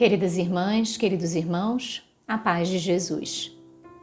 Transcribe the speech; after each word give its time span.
Queridas 0.00 0.38
irmãs, 0.38 0.96
queridos 0.96 1.34
irmãos, 1.34 2.02
a 2.26 2.38
paz 2.38 2.68
de 2.68 2.78
Jesus. 2.78 3.54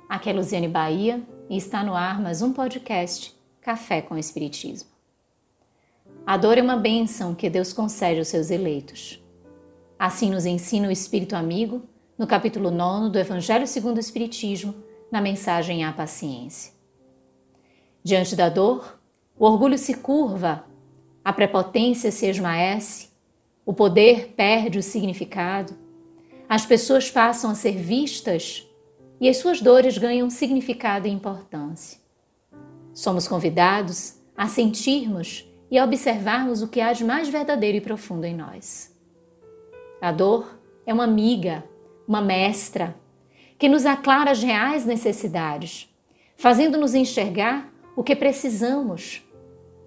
Aqui 0.07 0.29
é 0.29 0.33
Luziane 0.33 0.67
Bahia 0.67 1.23
e 1.49 1.57
está 1.57 1.83
no 1.83 1.95
ar 1.95 2.21
mais 2.21 2.43
um 2.43 2.53
podcast 2.53 3.35
Café 3.59 3.99
com 4.03 4.15
Espiritismo. 4.15 4.87
A 6.23 6.37
dor 6.37 6.59
é 6.59 6.61
uma 6.61 6.77
bênção 6.77 7.33
que 7.33 7.49
Deus 7.49 7.73
concede 7.73 8.19
aos 8.19 8.27
seus 8.27 8.51
eleitos. 8.51 9.19
Assim 9.97 10.29
nos 10.29 10.45
ensina 10.45 10.87
o 10.87 10.91
Espírito 10.91 11.35
Amigo 11.35 11.81
no 12.15 12.27
capítulo 12.27 12.69
9 12.69 13.09
do 13.09 13.17
Evangelho 13.17 13.65
segundo 13.65 13.97
o 13.97 13.99
Espiritismo, 13.99 14.75
na 15.11 15.19
mensagem 15.19 15.83
à 15.83 15.91
paciência. 15.91 16.73
Diante 18.03 18.35
da 18.35 18.49
dor, 18.49 18.99
o 19.35 19.47
orgulho 19.47 19.79
se 19.79 19.95
curva, 19.95 20.63
a 21.25 21.33
prepotência 21.33 22.11
se 22.11 22.27
esmaece, 22.27 23.09
o 23.65 23.73
poder 23.73 24.35
perde 24.37 24.77
o 24.77 24.83
significado 24.83 25.86
as 26.49 26.65
pessoas 26.65 27.11
passam 27.11 27.51
a 27.51 27.55
ser 27.55 27.77
vistas 27.77 28.65
e 29.19 29.27
as 29.27 29.37
suas 29.37 29.61
dores 29.61 29.97
ganham 29.97 30.29
significado 30.29 31.07
e 31.07 31.11
importância. 31.11 31.99
Somos 32.93 33.27
convidados 33.27 34.15
a 34.35 34.47
sentirmos 34.47 35.45
e 35.69 35.77
a 35.77 35.83
observarmos 35.83 36.61
o 36.61 36.67
que 36.67 36.79
há 36.79 36.93
de 36.93 37.03
mais 37.03 37.27
verdadeiro 37.27 37.77
e 37.77 37.81
profundo 37.81 38.23
em 38.23 38.35
nós. 38.35 38.95
A 40.01 40.11
dor 40.11 40.57
é 40.85 40.93
uma 40.93 41.03
amiga, 41.03 41.63
uma 42.07 42.21
mestra, 42.21 42.95
que 43.59 43.67
nos 43.67 43.85
aclara 43.85 44.31
as 44.31 44.41
reais 44.41 44.85
necessidades, 44.85 45.93
fazendo-nos 46.37 46.93
enxergar 46.93 47.73
o 47.95 48.03
que 48.03 48.15
precisamos, 48.15 49.23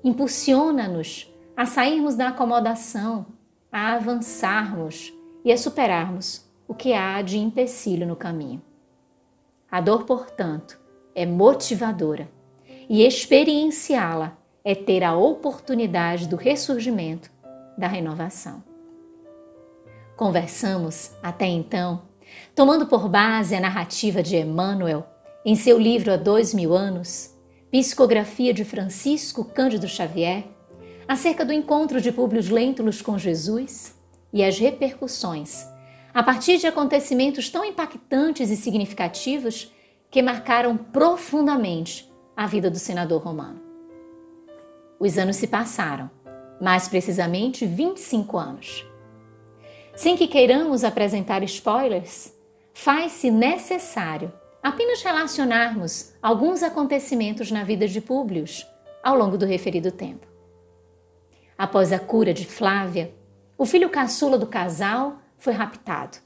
impulsiona-nos 0.04 1.32
a 1.56 1.64
sairmos 1.64 2.16
da 2.16 2.28
acomodação, 2.28 3.26
a 3.70 3.94
avançarmos 3.94 5.12
e 5.44 5.52
a 5.52 5.56
superarmos 5.56 6.49
o 6.70 6.74
que 6.74 6.92
há 6.92 7.20
de 7.20 7.36
empecilho 7.36 8.06
no 8.06 8.14
caminho. 8.14 8.62
A 9.68 9.80
dor, 9.80 10.04
portanto, 10.04 10.78
é 11.16 11.26
motivadora 11.26 12.30
e 12.88 13.04
experienciá-la 13.04 14.38
é 14.62 14.72
ter 14.72 15.02
a 15.02 15.16
oportunidade 15.16 16.28
do 16.28 16.36
ressurgimento, 16.36 17.28
da 17.76 17.88
renovação. 17.88 18.62
Conversamos, 20.16 21.10
até 21.20 21.46
então, 21.46 22.02
tomando 22.54 22.86
por 22.86 23.08
base 23.08 23.56
a 23.56 23.60
narrativa 23.60 24.22
de 24.22 24.36
Emmanuel 24.36 25.04
em 25.44 25.56
seu 25.56 25.76
livro 25.76 26.12
Há 26.12 26.16
Dois 26.16 26.54
Mil 26.54 26.72
Anos, 26.72 27.34
Psicografia 27.72 28.54
de 28.54 28.64
Francisco 28.64 29.44
Cândido 29.44 29.88
Xavier, 29.88 30.44
acerca 31.08 31.44
do 31.44 31.52
encontro 31.52 32.00
de 32.00 32.12
Públio 32.12 32.40
Lentulus 32.54 33.02
com 33.02 33.18
Jesus 33.18 33.92
e 34.32 34.44
as 34.44 34.56
repercussões 34.56 35.68
a 36.12 36.22
partir 36.22 36.58
de 36.58 36.66
acontecimentos 36.66 37.48
tão 37.48 37.64
impactantes 37.64 38.50
e 38.50 38.56
significativos 38.56 39.72
que 40.10 40.22
marcaram 40.22 40.76
profundamente 40.76 42.10
a 42.36 42.46
vida 42.46 42.70
do 42.70 42.78
senador 42.78 43.22
romano. 43.22 43.60
Os 44.98 45.16
anos 45.16 45.36
se 45.36 45.46
passaram, 45.46 46.10
mais 46.60 46.88
precisamente 46.88 47.64
25 47.64 48.36
anos. 48.36 48.86
Sem 49.94 50.16
que 50.16 50.26
queiramos 50.26 50.84
apresentar 50.84 51.42
spoilers, 51.44 52.34
faz-se 52.74 53.30
necessário 53.30 54.32
apenas 54.62 55.02
relacionarmos 55.02 56.12
alguns 56.22 56.62
acontecimentos 56.62 57.50
na 57.50 57.64
vida 57.64 57.86
de 57.86 58.00
Públio 58.00 58.44
ao 59.02 59.16
longo 59.16 59.38
do 59.38 59.46
referido 59.46 59.90
tempo. 59.90 60.26
Após 61.56 61.92
a 61.92 61.98
cura 61.98 62.34
de 62.34 62.44
Flávia, 62.44 63.14
o 63.56 63.64
filho 63.64 63.88
caçula 63.88 64.38
do 64.38 64.46
casal 64.46 65.19
foi 65.40 65.54
raptado. 65.54 66.18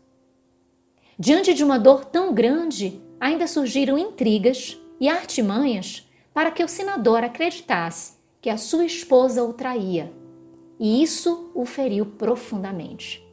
Diante 1.16 1.54
de 1.54 1.64
uma 1.64 1.78
dor 1.78 2.04
tão 2.04 2.34
grande, 2.34 3.00
ainda 3.20 3.46
surgiram 3.46 3.96
intrigas 3.96 4.76
e 5.00 5.08
artimanhas 5.08 6.06
para 6.34 6.50
que 6.50 6.62
o 6.62 6.68
senador 6.68 7.22
acreditasse 7.22 8.14
que 8.42 8.50
a 8.50 8.58
sua 8.58 8.84
esposa 8.84 9.42
o 9.44 9.52
traía, 9.52 10.12
e 10.78 11.02
isso 11.02 11.50
o 11.54 11.64
feriu 11.64 12.04
profundamente. 12.04 13.24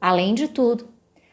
Além 0.00 0.34
de 0.34 0.46
tudo, 0.46 0.86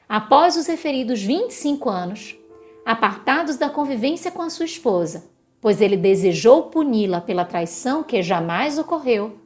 após 0.10 0.58
os 0.58 0.66
referidos 0.66 1.22
25 1.22 1.90
anos, 1.90 2.36
apartados 2.84 3.56
da 3.56 3.70
convivência 3.70 4.32
com 4.32 4.42
a 4.42 4.50
sua 4.50 4.66
esposa, 4.66 5.30
pois 5.62 5.80
ele 5.80 5.96
desejou 5.96 6.64
puni-la 6.64 7.22
pela 7.22 7.46
traição 7.46 8.02
que 8.02 8.24
jamais 8.24 8.80
ocorreu, 8.80 9.38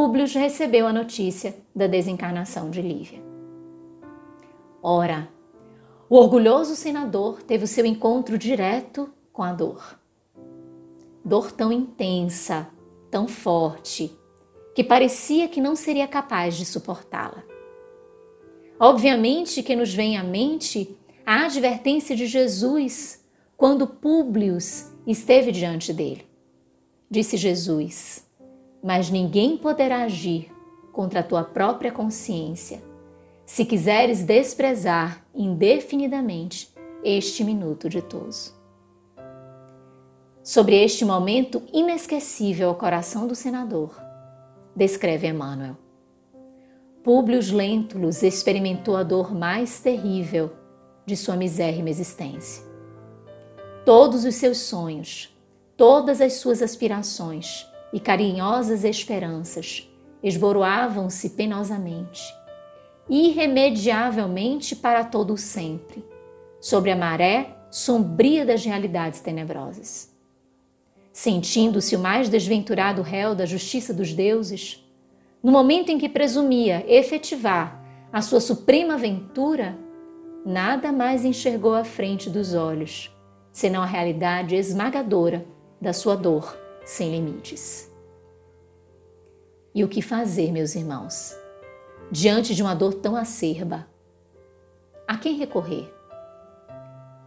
Públio 0.00 0.28
recebeu 0.28 0.86
a 0.86 0.92
notícia 0.92 1.56
da 1.74 1.88
desencarnação 1.88 2.70
de 2.70 2.80
Lívia. 2.80 3.20
Ora, 4.80 5.28
o 6.08 6.14
orgulhoso 6.14 6.76
senador 6.76 7.42
teve 7.42 7.64
o 7.64 7.66
seu 7.66 7.84
encontro 7.84 8.38
direto 8.38 9.12
com 9.32 9.42
a 9.42 9.52
dor. 9.52 9.98
Dor 11.24 11.50
tão 11.50 11.72
intensa, 11.72 12.68
tão 13.10 13.26
forte, 13.26 14.16
que 14.72 14.84
parecia 14.84 15.48
que 15.48 15.60
não 15.60 15.74
seria 15.74 16.06
capaz 16.06 16.56
de 16.56 16.64
suportá-la. 16.64 17.42
Obviamente 18.78 19.64
que 19.64 19.74
nos 19.74 19.92
vem 19.92 20.16
à 20.16 20.22
mente 20.22 20.96
a 21.26 21.46
advertência 21.46 22.14
de 22.14 22.28
Jesus 22.28 23.26
quando 23.56 23.84
Públio 23.84 24.58
esteve 25.04 25.50
diante 25.50 25.92
dele. 25.92 26.24
Disse 27.10 27.36
Jesus: 27.36 28.27
mas 28.82 29.10
ninguém 29.10 29.56
poderá 29.56 30.02
agir 30.02 30.52
contra 30.92 31.20
a 31.20 31.22
tua 31.22 31.44
própria 31.44 31.92
consciência, 31.92 32.82
se 33.44 33.64
quiseres 33.64 34.22
desprezar 34.22 35.24
indefinidamente 35.34 36.74
este 37.04 37.44
minuto 37.44 37.88
ditoso. 37.88 38.56
Sobre 40.42 40.82
este 40.82 41.04
momento 41.04 41.62
inesquecível 41.72 42.70
ao 42.70 42.74
coração 42.74 43.26
do 43.26 43.34
senador, 43.34 43.94
descreve 44.74 45.28
Emmanuel. 45.28 45.76
Públio 47.04 47.40
Lentulus 47.52 48.22
experimentou 48.22 48.96
a 48.96 49.02
dor 49.02 49.34
mais 49.34 49.78
terrível 49.80 50.50
de 51.04 51.16
sua 51.16 51.36
misérrima 51.36 51.90
existência. 51.90 52.64
Todos 53.84 54.24
os 54.24 54.36
seus 54.36 54.58
sonhos, 54.58 55.36
todas 55.76 56.20
as 56.20 56.34
suas 56.34 56.62
aspirações, 56.62 57.67
e 57.92 57.98
carinhosas 57.98 58.84
esperanças 58.84 59.88
esboroavam-se 60.22 61.30
penosamente, 61.30 62.22
irremediavelmente 63.08 64.74
para 64.76 65.04
todo 65.04 65.34
o 65.34 65.38
sempre, 65.38 66.04
sobre 66.60 66.90
a 66.90 66.96
maré 66.96 67.56
sombria 67.70 68.44
das 68.44 68.64
realidades 68.64 69.20
tenebrosas. 69.20 70.12
Sentindo-se 71.12 71.96
o 71.96 71.98
mais 71.98 72.28
desventurado 72.28 73.02
réu 73.02 73.34
da 73.34 73.46
justiça 73.46 73.92
dos 73.94 74.12
deuses, 74.12 74.84
no 75.42 75.52
momento 75.52 75.90
em 75.90 75.98
que 75.98 76.08
presumia 76.08 76.84
efetivar 76.88 77.82
a 78.12 78.20
sua 78.20 78.40
suprema 78.40 78.94
aventura, 78.94 79.78
nada 80.44 80.90
mais 80.92 81.24
enxergou 81.24 81.74
à 81.74 81.84
frente 81.84 82.28
dos 82.28 82.54
olhos, 82.54 83.14
senão 83.52 83.82
a 83.82 83.86
realidade 83.86 84.56
esmagadora 84.56 85.46
da 85.80 85.92
sua 85.92 86.16
dor 86.16 86.67
sem 86.88 87.10
limites. 87.10 87.92
E 89.74 89.84
o 89.84 89.88
que 89.88 90.00
fazer, 90.00 90.50
meus 90.50 90.74
irmãos, 90.74 91.36
diante 92.10 92.54
de 92.54 92.62
uma 92.62 92.74
dor 92.74 92.94
tão 92.94 93.14
acerba? 93.14 93.86
A 95.06 95.18
quem 95.18 95.36
recorrer? 95.36 95.94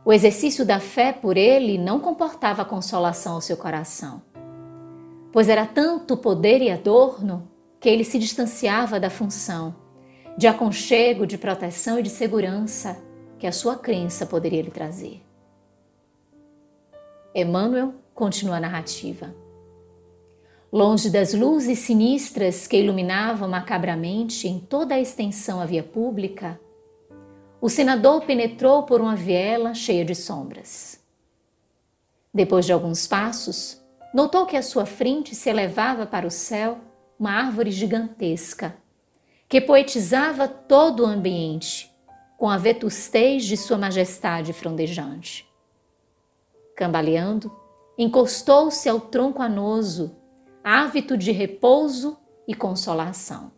O 0.04 0.12
exercício 0.12 0.66
da 0.66 0.80
fé 0.80 1.14
por 1.14 1.38
ele 1.38 1.78
não 1.78 2.00
comportava 2.00 2.66
consolação 2.66 3.36
ao 3.36 3.42
seu 3.42 3.56
coração, 3.56 4.24
pois 5.32 5.48
era 5.48 5.68
tanto 5.68 6.18
poder 6.18 6.60
e 6.60 6.72
adorno 6.72 7.48
que 7.80 7.88
ele 7.88 8.04
se 8.04 8.18
distanciava 8.18 9.00
da 9.00 9.12
função 9.12 9.76
de 10.36 10.48
aconchego, 10.48 11.28
de 11.28 11.38
proteção 11.38 12.00
e 12.00 12.04
de 12.04 12.10
segurança 12.10 12.98
que 13.38 13.46
a 13.46 13.52
sua 13.52 13.78
crença 13.78 14.26
poderia 14.26 14.64
lhe 14.64 14.72
trazer. 14.72 15.22
Emmanuel 17.36 17.94
continua 18.16 18.58
a 18.58 18.60
narrativa. 18.60 19.36
Longe 20.72 21.10
das 21.10 21.34
luzes 21.34 21.80
sinistras 21.80 22.66
que 22.66 22.78
iluminavam 22.78 23.50
macabramente 23.50 24.48
em 24.48 24.58
toda 24.58 24.96
a 24.96 25.02
extensão 25.02 25.60
a 25.60 25.66
via 25.66 25.84
pública, 25.84 26.58
o 27.60 27.68
senador 27.68 28.22
penetrou 28.22 28.84
por 28.84 29.02
uma 29.02 29.14
viela 29.14 29.74
cheia 29.74 30.06
de 30.06 30.16
sombras. 30.16 31.04
Depois 32.34 32.66
de 32.66 32.72
alguns 32.72 33.06
passos, 33.06 33.82
notou 34.14 34.46
que 34.46 34.56
à 34.56 34.62
sua 34.62 34.86
frente 34.86 35.36
se 35.36 35.50
elevava 35.50 36.06
para 36.06 36.26
o 36.26 36.32
céu 36.32 36.78
uma 37.20 37.32
árvore 37.34 37.70
gigantesca, 37.70 38.74
que 39.50 39.60
poetizava 39.60 40.48
todo 40.48 41.04
o 41.04 41.06
ambiente 41.06 41.92
com 42.38 42.50
a 42.50 42.58
vetustez 42.58 43.44
de 43.44 43.58
sua 43.58 43.78
majestade 43.78 44.54
frondejante. 44.54 45.46
Cambaleando, 46.78 47.52
encostou-se 47.98 48.88
ao 48.88 49.02
tronco 49.02 49.42
anoso 49.42 50.21
hábito 50.64 51.18
de 51.18 51.32
repouso 51.32 52.18
e 52.48 52.54
consolação. 52.54 53.52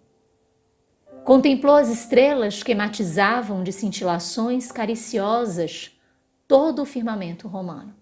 Contemplou 1.23 1.75
as 1.75 1.89
estrelas 1.89 2.63
que 2.63 2.75
matizavam 2.75 3.63
de 3.63 3.71
cintilações 3.71 4.71
cariciosas 4.71 5.97
todo 6.47 6.81
o 6.81 6.85
firmamento 6.85 7.47
romano. 7.47 7.95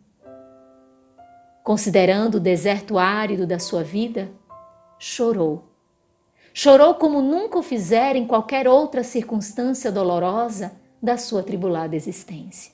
Considerando 1.64 2.36
o 2.36 2.40
deserto 2.40 2.98
árido 2.98 3.46
da 3.46 3.60
sua 3.60 3.84
vida, 3.84 4.32
chorou. 4.98 5.72
Chorou 6.54 6.96
como 6.96 7.22
nunca 7.22 7.60
o 7.60 7.64
fizera 7.64 8.18
em 8.18 8.26
qualquer 8.26 8.68
outra 8.68 9.04
circunstância 9.04 9.92
dolorosa 9.92 10.74
da 11.02 11.18
sua 11.18 11.44
tribulada 11.44 11.96
existência. 11.96 12.74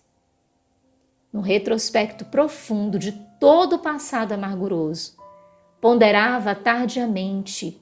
No 1.32 1.42
retrospecto 1.42 2.26
profundo 2.26 2.98
de 2.98 3.12
todo 3.40 3.76
o 3.76 3.80
passado 3.80 4.32
amarguroso, 4.32 5.18
ponderava 5.80 6.56
tardiamente 6.56 7.82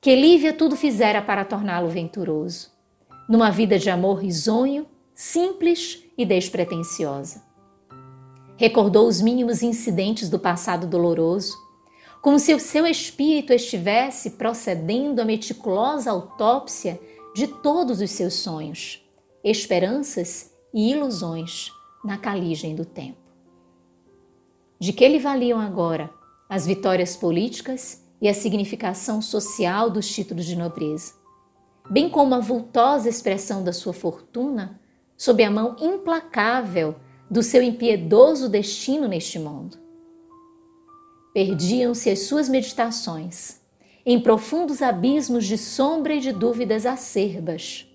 que 0.00 0.16
Lívia 0.16 0.52
tudo 0.52 0.76
fizera 0.76 1.22
para 1.22 1.44
torná-lo 1.44 1.88
venturoso, 1.88 2.70
numa 3.28 3.50
vida 3.50 3.78
de 3.78 3.88
amor 3.88 4.18
risonho, 4.20 4.86
simples 5.14 6.02
e 6.18 6.26
despretensiosa. 6.26 7.42
Recordou 8.56 9.06
os 9.06 9.20
mínimos 9.20 9.62
incidentes 9.62 10.28
do 10.28 10.38
passado 10.38 10.86
doloroso, 10.86 11.56
como 12.20 12.38
se 12.38 12.52
o 12.52 12.60
seu 12.60 12.86
espírito 12.86 13.52
estivesse 13.52 14.30
procedendo 14.30 15.20
à 15.20 15.24
meticulosa 15.24 16.10
autópsia 16.10 17.00
de 17.34 17.46
todos 17.46 18.00
os 18.00 18.10
seus 18.10 18.34
sonhos, 18.34 19.04
esperanças 19.42 20.52
e 20.74 20.90
ilusões 20.90 21.72
na 22.04 22.18
caligem 22.18 22.74
do 22.74 22.84
tempo. 22.84 23.18
De 24.78 24.92
que 24.92 25.06
lhe 25.06 25.18
valiam 25.18 25.60
agora 25.60 26.10
as 26.48 26.66
vitórias 26.66 27.16
políticas 27.16 28.02
e 28.20 28.28
a 28.28 28.34
significação 28.34 29.20
social 29.20 29.90
dos 29.90 30.08
títulos 30.08 30.44
de 30.44 30.56
nobreza, 30.56 31.14
bem 31.90 32.08
como 32.08 32.34
a 32.34 32.40
vultosa 32.40 33.08
expressão 33.08 33.64
da 33.64 33.72
sua 33.72 33.92
fortuna 33.92 34.80
sob 35.16 35.42
a 35.42 35.50
mão 35.50 35.76
implacável 35.80 36.96
do 37.30 37.42
seu 37.42 37.62
impiedoso 37.62 38.48
destino 38.48 39.08
neste 39.08 39.38
mundo. 39.38 39.78
Perdiam-se 41.32 42.10
as 42.10 42.20
suas 42.20 42.48
meditações 42.48 43.60
em 44.04 44.20
profundos 44.20 44.82
abismos 44.82 45.46
de 45.46 45.56
sombra 45.56 46.14
e 46.14 46.20
de 46.20 46.32
dúvidas 46.32 46.84
acerbas, 46.84 47.86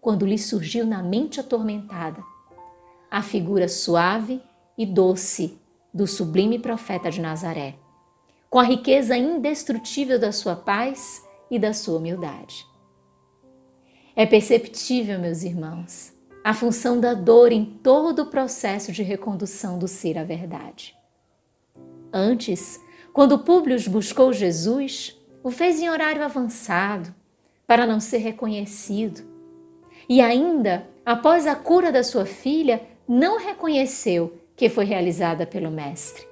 quando 0.00 0.26
lhe 0.26 0.38
surgiu 0.38 0.86
na 0.86 1.02
mente 1.02 1.38
atormentada 1.38 2.22
a 3.10 3.22
figura 3.22 3.68
suave 3.68 4.42
e 4.76 4.84
doce 4.84 5.58
do 5.94 6.08
sublime 6.08 6.58
profeta 6.58 7.08
de 7.08 7.20
Nazaré, 7.20 7.76
com 8.50 8.58
a 8.58 8.64
riqueza 8.64 9.16
indestrutível 9.16 10.18
da 10.18 10.32
sua 10.32 10.56
paz 10.56 11.24
e 11.48 11.56
da 11.56 11.72
sua 11.72 11.98
humildade. 11.98 12.66
É 14.16 14.26
perceptível, 14.26 15.20
meus 15.20 15.44
irmãos, 15.44 16.12
a 16.42 16.52
função 16.52 16.98
da 16.98 17.14
dor 17.14 17.52
em 17.52 17.64
todo 17.64 18.22
o 18.22 18.26
processo 18.26 18.90
de 18.90 19.02
recondução 19.04 19.78
do 19.78 19.86
ser 19.86 20.18
à 20.18 20.24
verdade. 20.24 20.96
Antes, 22.12 22.80
quando 23.12 23.38
Públio 23.38 23.78
buscou 23.88 24.32
Jesus, 24.32 25.16
o 25.42 25.50
fez 25.50 25.80
em 25.80 25.88
horário 25.88 26.24
avançado, 26.24 27.14
para 27.66 27.86
não 27.86 28.00
ser 28.00 28.18
reconhecido. 28.18 29.22
E 30.08 30.20
ainda, 30.20 30.86
após 31.04 31.46
a 31.46 31.54
cura 31.54 31.90
da 31.90 32.02
sua 32.02 32.26
filha, 32.26 32.82
não 33.08 33.38
reconheceu 33.38 34.38
que 34.56 34.68
foi 34.68 34.84
realizada 34.84 35.46
pelo 35.46 35.70
Mestre, 35.70 36.26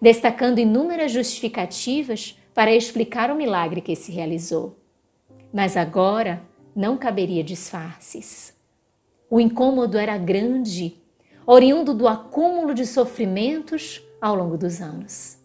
destacando 0.00 0.58
inúmeras 0.58 1.12
justificativas 1.12 2.38
para 2.54 2.74
explicar 2.74 3.30
o 3.30 3.36
milagre 3.36 3.80
que 3.80 3.94
se 3.94 4.12
realizou. 4.12 4.76
Mas 5.52 5.76
agora 5.76 6.42
não 6.74 6.96
caberia 6.96 7.42
disfarces. 7.44 8.54
O 9.28 9.40
incômodo 9.40 9.96
era 9.96 10.18
grande, 10.18 10.96
oriundo 11.46 11.94
do 11.94 12.08
acúmulo 12.08 12.74
de 12.74 12.86
sofrimentos 12.86 14.02
ao 14.20 14.34
longo 14.34 14.58
dos 14.58 14.80
anos. 14.80 15.38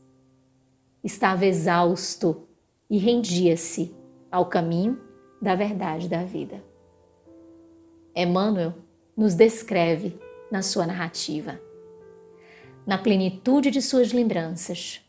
Estava 1.03 1.45
exausto 1.45 2.47
e 2.89 2.97
rendia-se 2.97 3.95
ao 4.31 4.47
caminho 4.47 4.99
da 5.41 5.55
verdade 5.55 6.09
da 6.09 6.23
vida. 6.23 6.63
Emmanuel 8.15 8.73
nos 9.15 9.35
descreve 9.35 10.17
na 10.51 10.61
sua 10.61 10.87
narrativa. 10.87 11.59
Na 12.85 12.99
plenitude 12.99 13.71
de 13.71 13.81
suas 13.81 14.13
lembranças, 14.13 15.01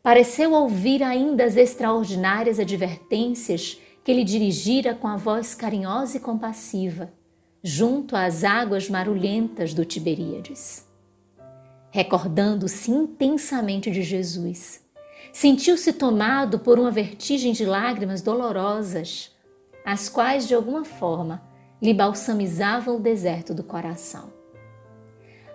pareceu 0.00 0.52
ouvir 0.52 1.02
ainda 1.02 1.44
as 1.44 1.56
extraordinárias 1.56 2.60
advertências 2.60 3.76
que 4.04 4.12
lhe 4.12 4.22
dirigira 4.22 4.94
com 4.94 5.08
a 5.08 5.16
voz 5.16 5.52
carinhosa 5.52 6.16
e 6.16 6.20
compassiva, 6.20 7.12
junto 7.60 8.14
às 8.14 8.44
águas 8.44 8.88
marulhentas 8.88 9.74
do 9.74 9.84
Tiberíades. 9.84 10.86
Recordando-se 11.90 12.92
intensamente 12.92 13.90
de 13.90 14.02
Jesus, 14.02 14.80
sentiu-se 15.32 15.92
tomado 15.92 16.60
por 16.60 16.78
uma 16.78 16.92
vertigem 16.92 17.52
de 17.52 17.64
lágrimas 17.64 18.22
dolorosas, 18.22 19.34
as 19.84 20.08
quais 20.08 20.46
de 20.46 20.54
alguma 20.54 20.84
forma 20.84 21.42
lhe 21.82 21.92
balsamizavam 21.92 22.96
o 22.96 23.00
deserto 23.00 23.52
do 23.52 23.64
coração 23.64 24.37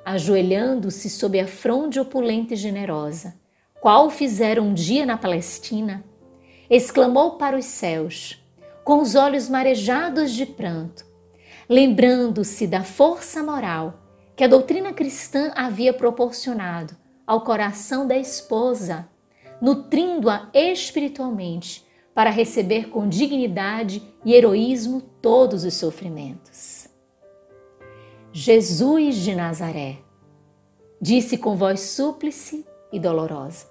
ajoelhando-se 0.05 1.09
sob 1.09 1.39
a 1.39 1.47
fronde 1.47 1.99
opulenta 1.99 2.53
e 2.53 2.57
generosa, 2.57 3.35
qual 3.79 4.09
fizeram 4.09 4.67
um 4.67 4.73
dia 4.73 5.05
na 5.05 5.17
Palestina, 5.17 6.03
exclamou 6.69 7.31
para 7.31 7.57
os 7.57 7.65
céus, 7.65 8.41
com 8.83 9.01
os 9.01 9.15
olhos 9.15 9.49
marejados 9.49 10.31
de 10.31 10.45
pranto, 10.45 11.05
lembrando-se 11.69 12.67
da 12.67 12.83
força 12.83 13.43
moral 13.43 14.01
que 14.35 14.43
a 14.43 14.47
doutrina 14.47 14.93
cristã 14.93 15.51
havia 15.55 15.93
proporcionado 15.93 16.95
ao 17.25 17.41
coração 17.41 18.07
da 18.07 18.17
esposa, 18.17 19.07
nutrindo-a 19.61 20.49
espiritualmente 20.53 21.85
para 22.13 22.29
receber 22.29 22.89
com 22.89 23.07
dignidade 23.07 24.03
e 24.23 24.33
heroísmo 24.33 25.01
todos 25.21 25.63
os 25.63 25.73
sofrimentos. 25.73 26.72
Jesus 28.35 29.17
de 29.17 29.35
Nazaré, 29.35 29.99
disse 30.99 31.37
com 31.37 31.55
voz 31.55 31.81
súplice 31.81 32.65
e 32.91 32.99
dolorosa. 32.99 33.67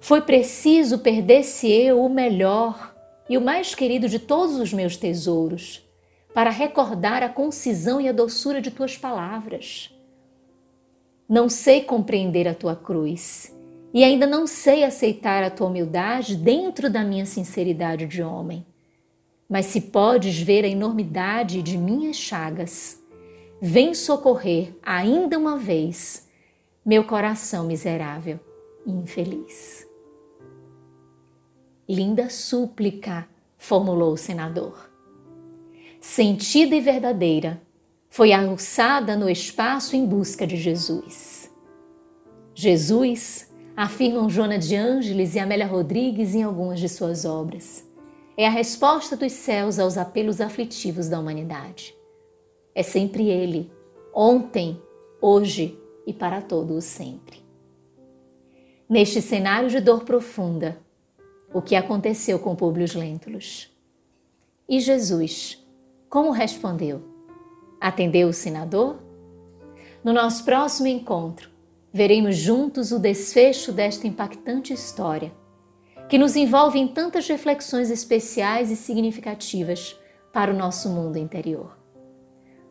Foi 0.00 0.22
preciso 0.22 1.00
perder-se 1.00 1.70
eu 1.70 2.02
o 2.02 2.08
melhor 2.08 2.96
e 3.28 3.36
o 3.36 3.40
mais 3.40 3.74
querido 3.74 4.08
de 4.08 4.18
todos 4.18 4.56
os 4.56 4.72
meus 4.72 4.96
tesouros, 4.96 5.86
para 6.32 6.48
recordar 6.48 7.22
a 7.22 7.28
concisão 7.28 8.00
e 8.00 8.08
a 8.08 8.12
doçura 8.12 8.62
de 8.62 8.70
tuas 8.70 8.96
palavras. 8.96 9.94
Não 11.28 11.50
sei 11.50 11.82
compreender 11.82 12.48
a 12.48 12.54
tua 12.54 12.74
cruz 12.74 13.54
e 13.92 14.02
ainda 14.02 14.26
não 14.26 14.46
sei 14.46 14.84
aceitar 14.84 15.44
a 15.44 15.50
tua 15.50 15.66
humildade 15.66 16.34
dentro 16.34 16.88
da 16.88 17.04
minha 17.04 17.26
sinceridade 17.26 18.06
de 18.06 18.22
homem. 18.22 18.64
Mas 19.46 19.66
se 19.66 19.82
podes 19.82 20.40
ver 20.40 20.64
a 20.64 20.68
enormidade 20.68 21.60
de 21.60 21.76
minhas 21.76 22.16
chagas, 22.16 22.99
vem 23.60 23.92
socorrer 23.92 24.74
ainda 24.82 25.38
uma 25.38 25.58
vez 25.58 26.26
meu 26.84 27.04
coração 27.04 27.66
miserável 27.66 28.40
e 28.86 28.90
infeliz. 28.90 29.86
Linda 31.86 32.30
súplica, 32.30 33.28
formulou 33.58 34.14
o 34.14 34.16
senador. 34.16 34.88
Sentida 36.00 36.74
e 36.74 36.80
verdadeira, 36.80 37.60
foi 38.08 38.32
alçada 38.32 39.14
no 39.14 39.28
espaço 39.28 39.94
em 39.94 40.06
busca 40.06 40.46
de 40.46 40.56
Jesus. 40.56 41.52
Jesus, 42.54 43.52
afirmam 43.76 44.30
Joana 44.30 44.58
de 44.58 44.74
Ângeles 44.74 45.34
e 45.34 45.38
Amélia 45.38 45.66
Rodrigues 45.66 46.34
em 46.34 46.42
algumas 46.42 46.80
de 46.80 46.88
suas 46.88 47.26
obras, 47.26 47.86
é 48.36 48.46
a 48.46 48.50
resposta 48.50 49.16
dos 49.16 49.32
céus 49.32 49.78
aos 49.78 49.98
apelos 49.98 50.40
aflitivos 50.40 51.08
da 51.08 51.20
humanidade 51.20 51.99
é 52.80 52.82
sempre 52.82 53.28
Ele, 53.28 53.70
ontem, 54.14 54.80
hoje 55.20 55.78
e 56.06 56.14
para 56.14 56.40
todo 56.40 56.74
o 56.74 56.80
sempre. 56.80 57.44
Neste 58.88 59.20
cenário 59.20 59.68
de 59.68 59.80
dor 59.80 60.04
profunda, 60.04 60.80
o 61.52 61.60
que 61.60 61.76
aconteceu 61.76 62.38
com 62.38 62.56
Públio 62.56 62.86
Lentulus? 62.94 63.70
E 64.66 64.80
Jesus, 64.80 65.62
como 66.08 66.30
respondeu? 66.30 67.02
Atendeu 67.78 68.28
o 68.28 68.32
senador? 68.32 68.98
No 70.02 70.12
nosso 70.14 70.42
próximo 70.44 70.88
encontro, 70.88 71.50
veremos 71.92 72.36
juntos 72.36 72.92
o 72.92 72.98
desfecho 72.98 73.72
desta 73.72 74.06
impactante 74.06 74.72
história, 74.72 75.32
que 76.08 76.16
nos 76.16 76.34
envolve 76.34 76.78
em 76.78 76.88
tantas 76.88 77.28
reflexões 77.28 77.90
especiais 77.90 78.70
e 78.70 78.76
significativas 78.76 79.98
para 80.32 80.50
o 80.50 80.56
nosso 80.56 80.88
mundo 80.88 81.18
interior. 81.18 81.79